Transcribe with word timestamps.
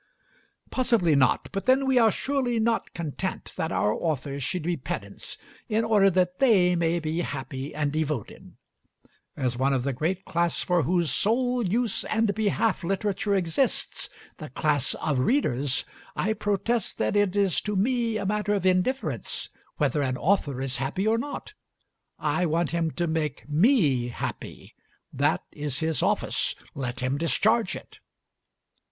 Possibly 0.71 1.13
not; 1.15 1.49
but 1.51 1.67
then 1.67 1.85
we 1.85 1.99
are 1.99 2.09
surely 2.09 2.59
not 2.59 2.95
content 2.95 3.53
that 3.55 3.71
our 3.71 3.93
authors 3.93 4.41
should 4.41 4.63
be 4.63 4.75
pedants 4.75 5.37
in 5.69 5.83
order 5.85 6.09
that 6.09 6.39
they 6.39 6.75
may 6.75 6.99
be 6.99 7.21
happy 7.21 7.75
and 7.75 7.91
devoted. 7.91 8.55
As 9.37 9.57
one 9.59 9.73
of 9.73 9.83
the 9.83 9.93
great 9.93 10.25
class 10.25 10.63
for 10.63 10.81
whose 10.81 11.11
sole 11.11 11.63
use 11.63 12.03
and 12.05 12.33
behalf 12.33 12.83
literature 12.83 13.35
exists, 13.35 14.09
the 14.39 14.49
class 14.49 14.95
of 14.95 15.19
readers, 15.19 15.85
I 16.15 16.33
protest 16.33 16.97
that 16.97 17.15
it 17.15 17.35
is 17.35 17.61
to 17.61 17.75
me 17.75 18.17
a 18.17 18.25
matter 18.25 18.55
of 18.55 18.65
indifference 18.65 19.49
whether 19.77 20.01
an 20.01 20.17
author 20.17 20.59
is 20.61 20.77
happy 20.77 21.05
or 21.07 21.19
not. 21.19 21.53
I 22.17 22.47
want 22.47 22.71
him 22.71 22.89
to 22.89 23.05
make 23.05 23.47
me 23.47 24.07
happy. 24.07 24.73
That 25.13 25.43
is 25.51 25.77
his 25.81 26.01
office. 26.01 26.55
Let 26.73 27.01
him 27.01 27.19
discharge 27.19 27.75
it. 27.75 27.99